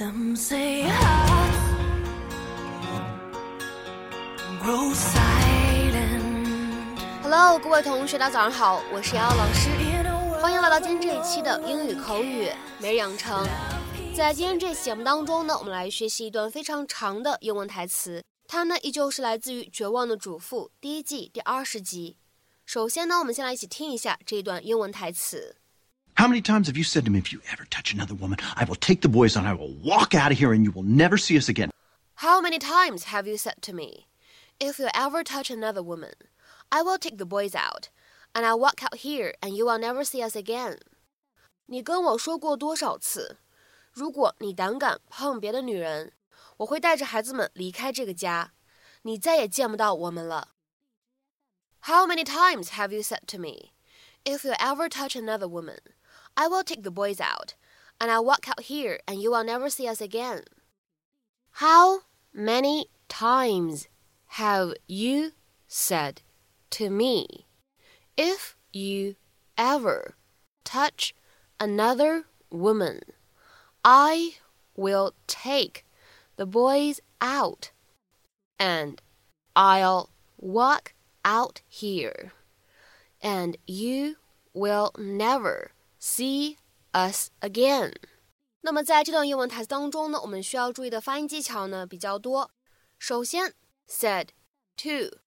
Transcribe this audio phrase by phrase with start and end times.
[0.00, 0.84] Some say
[7.22, 9.68] Hello，各位同学，大家早上好，我是瑶瑶老师，
[10.40, 13.46] 欢迎来到今天这一期的英语口语每日养成。
[14.16, 22.16] 在今天这期节目当中呢，我们来学习一段非常长的英文台词，它呢依旧是来自于《绝望的主妇》第一季第二十集。
[22.64, 25.56] 首先呢，我们先来一起听一下这段英文台词。
[26.19, 28.75] How many times have you said to me, if you ever touch another woman, I will
[28.77, 31.37] take the boys and I will walk out of here and you will never see
[31.37, 31.69] us again?
[32.15, 34.07] How many times have you said to me,
[34.59, 36.13] if you ever touch another woman,
[36.71, 37.89] I will take the boys out,
[38.33, 40.79] and I'll walk out here and you will never see us again?
[41.67, 43.37] 你跟我说过多少次，
[43.91, 46.13] 如果你胆敢碰别的女人，
[46.57, 48.53] 我会带着孩子们离开这个家，
[49.03, 50.55] 你再也见不到我们了。
[51.81, 53.73] How many times have you said to me,
[54.23, 55.77] if you ever touch another woman,
[56.36, 57.54] I will take the boys out,
[58.00, 60.44] and I'll walk out here and you will never see us again?
[61.52, 62.00] How
[62.32, 63.88] many times
[64.26, 65.32] have you
[65.66, 66.22] said
[66.70, 67.46] to me,
[68.16, 69.16] if you
[69.58, 70.16] ever
[70.64, 71.14] touch
[71.58, 73.00] another woman,
[73.84, 74.36] I
[74.76, 75.84] will take
[76.36, 77.72] the boys out
[78.58, 79.02] and
[79.54, 80.94] I'll walk
[81.24, 82.32] out here
[83.20, 84.16] and you
[84.54, 86.57] will never see
[86.91, 87.93] us again.
[88.61, 92.51] 那么在这段英文台词当中呢，我们需要注意的发音技巧呢比较多。
[92.97, 93.53] 首先，
[93.87, 94.29] said
[94.77, 95.19] to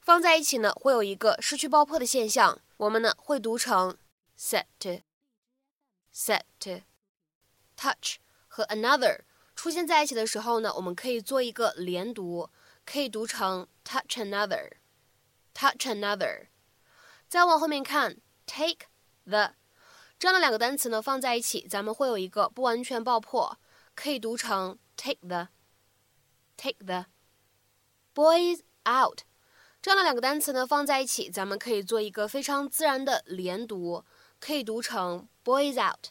[0.00, 3.96] 放在一起呢，会有一个失去爆破的现象，我们呢会读成
[4.36, 5.02] said to
[6.12, 6.82] said to
[7.76, 8.16] touch
[8.48, 9.20] 和 another
[9.54, 12.50] 出现在一起的时候呢，我们可以做一个连读，
[12.84, 14.72] 可以读成 touch another
[15.54, 16.46] touch another。
[17.28, 18.16] 再往后面看，
[18.46, 18.86] take
[19.24, 19.52] the
[20.17, 23.57] 这样的两个单词呢放在一起，咱们会有一个不完全爆破，
[23.93, 25.49] 可以读成 take the
[26.57, 27.05] take the
[28.13, 29.21] boys out。
[29.81, 34.03] 这样的两个单词呢放在一起，咱们可以做一个非常自然的连读，
[34.39, 36.07] 可以读成 boys out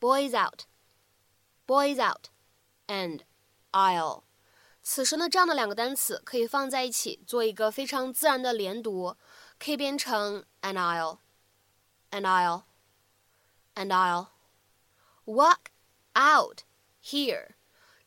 [0.00, 0.62] boys out
[1.66, 2.28] boys out
[2.86, 3.22] and
[3.72, 4.22] I'll。
[4.82, 9.16] 此时呢，这样的两个单词可以放在一起做一个非常自然的连读，
[9.58, 11.18] 可以变成 an I'll
[12.10, 12.62] an I'll。
[13.75, 14.29] and I'll
[15.25, 15.71] walk
[16.15, 16.63] out
[17.03, 17.55] here。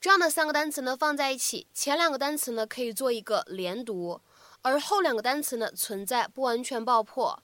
[0.01, 4.23] 这样的三个单词呢放在一起，前两个单词呢可以做一个连读，
[4.63, 7.43] 而后两个单词呢存在不完全爆破，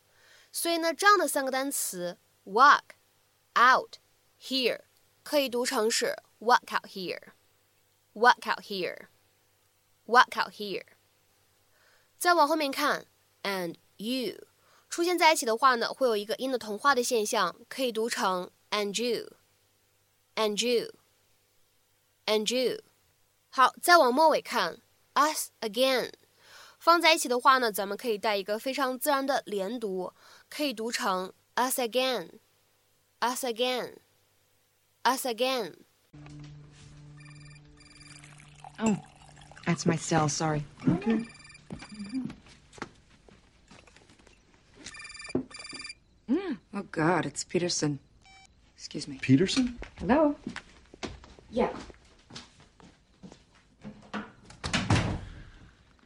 [0.51, 2.81] 所以呢这样的三个单词 walk
[3.55, 3.97] out
[4.41, 4.81] here
[5.23, 10.87] 可以读成是 walk out here，walk out here，walk out here。
[12.19, 13.07] 再往后面看，
[13.43, 14.47] and you。
[14.92, 22.84] 出现在一起的话呢，会有一个音的同化的现象，可以读成 and you，and you，and you。
[23.50, 24.80] 好，再往末尾看
[25.14, 26.12] ，us again，
[26.78, 30.12] 放在一起的话呢，咱们可以带一个非常自然的连读，
[30.50, 35.76] 可以读成 us again，us again，us again。
[38.78, 38.98] Oh,
[39.66, 40.28] that's my cell.
[40.28, 40.66] Sorry.
[40.86, 41.26] Okay.
[46.32, 46.58] Mm.
[46.74, 48.00] Oh God, it's Peterson.
[48.78, 49.20] Excuse me.
[49.22, 49.78] Peterson?
[50.00, 50.36] Hello.
[51.50, 51.70] Yeah.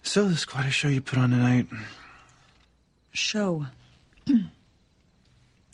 [0.01, 1.67] So, this is quite a show you put on tonight.
[3.11, 3.67] Show.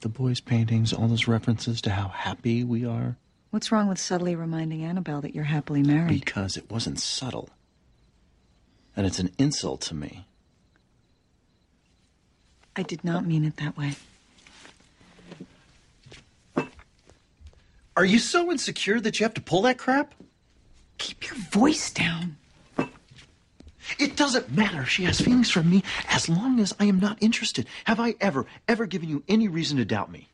[0.01, 3.17] The boys' paintings, all those references to how happy we are.
[3.51, 6.07] What's wrong with subtly reminding Annabelle that you're happily married?
[6.25, 7.51] Because it wasn't subtle.
[8.97, 10.25] And it's an insult to me.
[12.75, 13.93] I did not mean it that way.
[17.97, 20.15] Are you so insecure that you have to pull that crap?
[20.97, 22.37] Keep your voice down.
[23.99, 27.17] It doesn't matter if she has feelings for me as long as I am not
[27.19, 27.67] interested.
[27.85, 30.29] Have I ever, ever given you any reason to doubt me?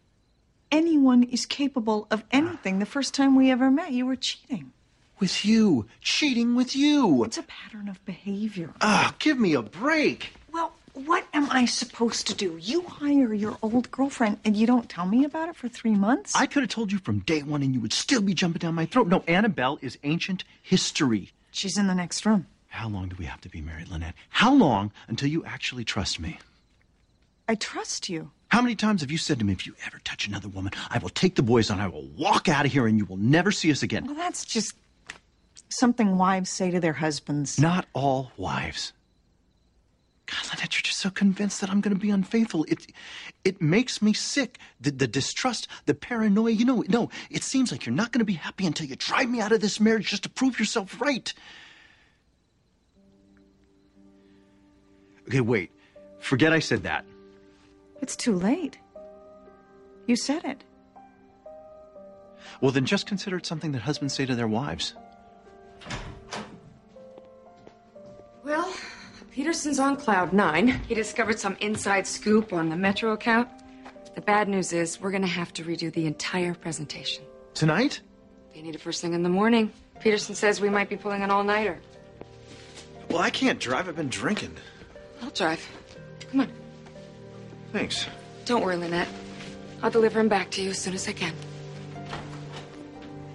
[0.71, 2.79] Anyone is capable of anything.
[2.79, 4.73] The first time we ever met, you were cheating.
[5.19, 5.87] With you.
[6.01, 7.23] Cheating with you.
[7.23, 8.73] It's a pattern of behavior.
[8.81, 10.33] Ah, give me a break.
[11.05, 12.57] What am I supposed to do?
[12.59, 16.35] You hire your old girlfriend and you don't tell me about it for three months?
[16.35, 18.73] I could have told you from day one and you would still be jumping down
[18.73, 19.07] my throat.
[19.07, 21.31] No, Annabelle is ancient history.
[21.51, 22.47] She's in the next room.
[22.69, 24.15] How long do we have to be married, Lynette?
[24.29, 26.39] How long until you actually trust me?
[27.47, 28.31] I trust you.
[28.49, 30.97] How many times have you said to me, if you ever touch another woman, I
[30.97, 33.51] will take the boys and I will walk out of here and you will never
[33.51, 34.07] see us again?
[34.07, 34.73] Well, that's just
[35.69, 37.59] something wives say to their husbands.
[37.59, 38.93] Not all wives.
[40.27, 42.65] God, Lynette, you're so convinced that I'm going to be unfaithful.
[42.67, 42.87] It,
[43.43, 44.57] it makes me sick.
[44.81, 46.51] The, the distrust, the paranoia.
[46.51, 49.29] You know, no, it seems like you're not going to be happy until you drive
[49.29, 51.33] me out of this marriage just to prove yourself right.
[55.27, 55.71] Okay, wait.
[56.19, 57.05] Forget I said that.
[58.01, 58.77] It's too late.
[60.07, 60.63] You said it.
[62.61, 64.95] Well, then just consider it something that husbands say to their wives.
[69.47, 70.67] Peterson's on cloud nine.
[70.89, 73.47] He discovered some inside scoop on the Metro account.
[74.13, 77.23] The bad news is we're gonna have to redo the entire presentation.
[77.53, 78.01] Tonight?
[78.53, 79.71] They need it first thing in the morning.
[80.01, 81.79] Peterson says we might be pulling an all-nighter.
[83.09, 83.87] Well, I can't drive.
[83.87, 84.53] I've been drinking.
[85.21, 85.65] I'll drive.
[86.29, 86.51] Come on.
[87.71, 88.05] Thanks.
[88.43, 89.07] Don't worry, Lynette.
[89.81, 91.33] I'll deliver him back to you as soon as I can.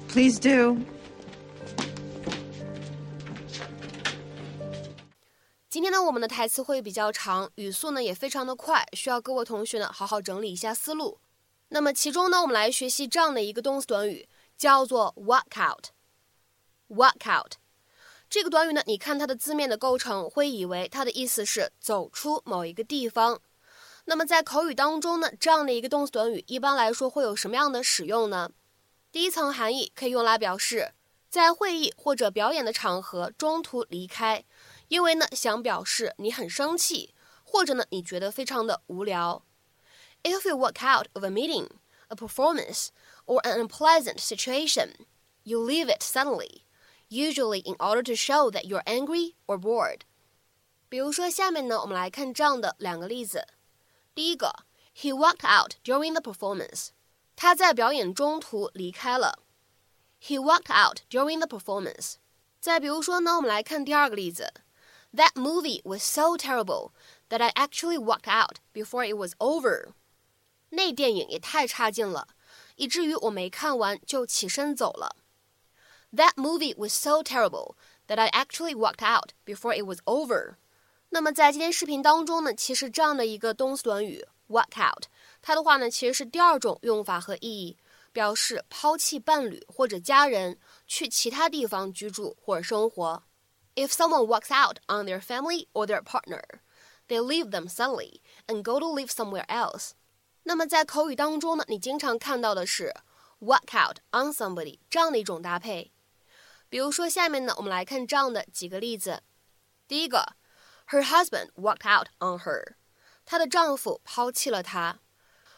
[0.09, 0.85] Please do.
[5.83, 11.19] 今天呢，我们的台词会比较长，语速呢也非常的快，需要各位同学呢好好整理一下思路。
[11.71, 15.87] 那么其中呢，我们来学习这样的一个动词短语，叫做 walk out。
[16.89, 17.55] walk out
[18.31, 23.41] 这个短语呢，你看它的字面的构成，会以为它的意思是走出某一个地方。
[24.05, 28.53] 那么在口语当中呢，这样的一个动词短语一般来说会有什么样的使用呢？
[29.11, 30.93] 第一层含义可以用来表示
[31.29, 34.45] 在会议或者表演的场合中途离开。
[34.92, 37.14] 因为呢，想表示你很生气，
[37.44, 39.44] 或者呢，你觉得非常的无聊。
[40.24, 41.70] If you walk out of a meeting,
[42.08, 42.90] a performance,
[43.26, 44.94] or an unpleasant situation,
[45.44, 46.64] you leave it suddenly,
[47.10, 50.02] usually in order to show that you're angry or bored.
[50.90, 53.46] 比如说，下面呢，我们来看这样的两个例子。
[54.16, 54.66] 第一个，
[54.96, 56.90] He walked out during the performance.
[57.36, 59.44] 他在表演中途离开了。
[60.20, 62.16] He walked out during the performance.
[62.60, 64.52] 再比如说呢，我们来看第二个例子。
[65.16, 66.92] that movie was so terrible
[67.30, 69.94] that I actually walked out before it was over.
[70.70, 72.28] 那电影也太差劲了，
[72.76, 75.16] 以至于我没看完就起身走了。
[76.14, 77.76] That movie was so terrible
[78.08, 80.56] that I actually walked out before it was over.
[81.10, 85.06] 那么在今天视频当中呢，其实这样的一个动词短语 walk out，
[85.42, 87.78] 它的话呢其实是第二种用法和意义，
[88.12, 93.24] 表示抛弃伴侣或者家人，去其他地方居住或者生活。
[93.76, 96.62] if someone walks out on their family or their partner,
[97.08, 99.92] they leave them suddenly and go to live somewhere else.
[100.44, 102.94] 那么在口语当中呢，你经常看到的是
[103.40, 105.92] walk out on somebody 这样的一种搭配。
[106.70, 109.24] 比如说下面呢，我们来看这样的几个例子。
[109.88, 110.36] 第一个，
[110.90, 112.76] Her husband walked out on her，
[113.26, 115.00] 她的丈夫抛弃了她。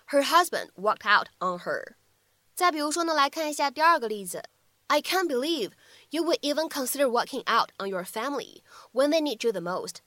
[0.10, 1.96] Her husband walked out on her。
[2.56, 4.44] 再比如说呢，来看一下第二个例子
[4.88, 5.72] ，I can't believe
[6.10, 9.98] you would even consider walking out on your family when they need you the most.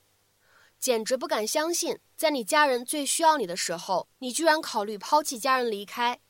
[0.79, 6.21] 简直不敢相信，在你家人最需要你的时候，你居然考虑抛弃家人离开。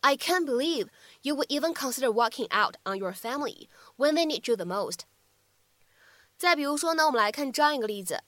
[0.00, 0.88] I can't believe
[1.22, 5.00] you would even consider walking out on your family when they need you the most.
[6.38, 8.22] 再比如说呢，我们来看这样一个例子：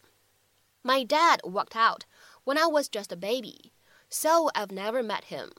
[0.83, 2.03] My dad walked out
[2.45, 3.73] when I was just a baby,
[4.11, 5.50] so I've never met him.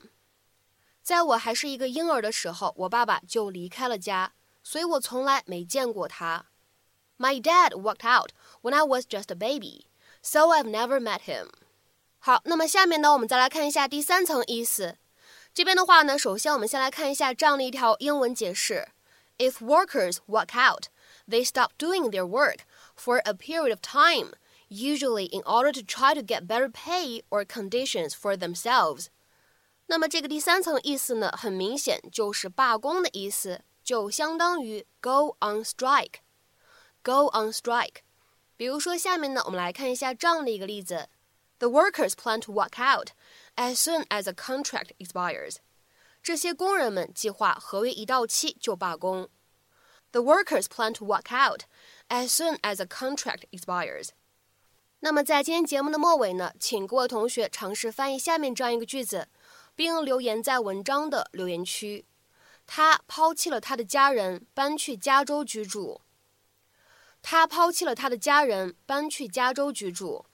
[1.04, 4.32] 在我还是一个婴儿的时候，我爸爸就离开了家。
[4.62, 6.46] 所以我从来没见过他。
[7.16, 9.86] My dad walked out when I was just a baby,
[10.22, 11.48] so I've never met him.
[12.18, 14.98] 好，那么下面呢，我们再来看一下第三层意思。
[15.54, 18.88] 这边的话呢，首先我们先来看一下这样的一条英文解释：
[19.38, 20.88] If workers walk out,
[21.26, 22.58] they stop doing their work
[22.94, 24.34] for a period of time,
[24.68, 29.06] usually in order to try to get better pay or conditions for themselves.
[29.87, 33.61] 那么这个第三层意思呢，很明显就是罢工的意思。
[33.83, 36.15] 就相当于 go on strike。
[37.03, 37.97] go on strike。
[38.57, 41.07] 比如说，下面呢，我们来看一下这样的一个例子
[41.59, 43.09] ：The workers plan to walk out
[43.55, 45.57] as soon as a contract expires。
[46.23, 49.29] 这些工人们计划合约一到期就罢工。
[50.11, 51.65] The workers plan to walk out
[52.09, 54.09] as soon as a contract expires。
[55.01, 59.27] 那么在今天节目的末尾呢，请各位同学尝试翻译下面这样一个句子，
[59.75, 62.05] 并留言在文章的留言区。
[62.65, 66.01] 他抛弃了他的家人，搬去加州居住。
[67.21, 70.25] 他抛弃了他的家人，搬去加州居住。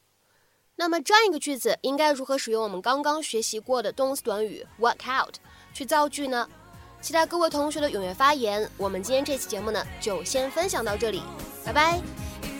[0.75, 5.35] 那么这样一个句子应该如何使用我们刚刚学习过的动词短语 work out
[5.73, 6.49] 去造句呢？
[7.01, 8.69] 期待各位同学的踊跃发言。
[8.77, 11.21] 我们今天这期节目呢，就先分享到这里，
[11.65, 12.50] 拜拜。